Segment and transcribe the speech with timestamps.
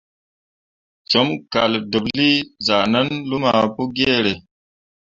[1.11, 4.33] Com kaldeɓlii zah nan luma Pugiere.